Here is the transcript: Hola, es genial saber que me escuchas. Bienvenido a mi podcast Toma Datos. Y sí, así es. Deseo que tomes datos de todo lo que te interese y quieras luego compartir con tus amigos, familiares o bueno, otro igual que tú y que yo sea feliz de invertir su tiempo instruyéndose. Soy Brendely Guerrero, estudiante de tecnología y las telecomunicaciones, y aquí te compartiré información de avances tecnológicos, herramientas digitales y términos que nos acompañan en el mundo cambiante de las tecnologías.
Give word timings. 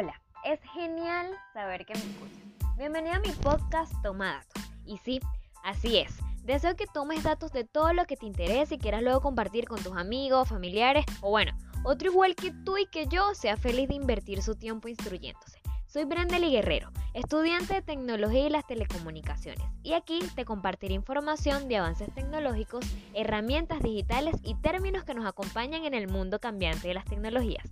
Hola, 0.00 0.22
es 0.44 0.60
genial 0.74 1.26
saber 1.52 1.84
que 1.84 1.92
me 1.94 1.98
escuchas. 1.98 2.76
Bienvenido 2.76 3.16
a 3.16 3.18
mi 3.18 3.30
podcast 3.30 3.92
Toma 4.00 4.34
Datos. 4.34 4.70
Y 4.86 4.98
sí, 4.98 5.18
así 5.64 5.98
es. 5.98 6.14
Deseo 6.44 6.76
que 6.76 6.86
tomes 6.86 7.24
datos 7.24 7.50
de 7.50 7.64
todo 7.64 7.92
lo 7.92 8.04
que 8.04 8.16
te 8.16 8.24
interese 8.24 8.76
y 8.76 8.78
quieras 8.78 9.02
luego 9.02 9.20
compartir 9.20 9.66
con 9.66 9.82
tus 9.82 9.96
amigos, 9.96 10.50
familiares 10.50 11.04
o 11.20 11.30
bueno, 11.30 11.50
otro 11.82 12.12
igual 12.12 12.36
que 12.36 12.52
tú 12.64 12.78
y 12.78 12.86
que 12.86 13.08
yo 13.08 13.34
sea 13.34 13.56
feliz 13.56 13.88
de 13.88 13.96
invertir 13.96 14.40
su 14.40 14.54
tiempo 14.54 14.86
instruyéndose. 14.86 15.60
Soy 15.88 16.04
Brendely 16.04 16.52
Guerrero, 16.52 16.92
estudiante 17.12 17.74
de 17.74 17.82
tecnología 17.82 18.46
y 18.46 18.50
las 18.50 18.68
telecomunicaciones, 18.68 19.64
y 19.82 19.94
aquí 19.94 20.20
te 20.36 20.44
compartiré 20.44 20.94
información 20.94 21.66
de 21.66 21.78
avances 21.78 22.14
tecnológicos, 22.14 22.86
herramientas 23.14 23.80
digitales 23.80 24.36
y 24.44 24.54
términos 24.60 25.02
que 25.02 25.14
nos 25.14 25.26
acompañan 25.26 25.84
en 25.84 25.94
el 25.94 26.06
mundo 26.06 26.38
cambiante 26.38 26.86
de 26.86 26.94
las 26.94 27.04
tecnologías. 27.04 27.68